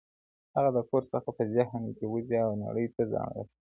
هغه 0.55 0.69
د 0.75 0.79
کور 0.89 1.03
څخه 1.13 1.29
په 1.37 1.43
ذهن 1.55 1.83
کي 1.97 2.05
وځي 2.07 2.37
او 2.45 2.51
نړۍ 2.63 2.87
ته 2.95 3.01
ځان 3.11 3.29
رسوي, 3.37 3.57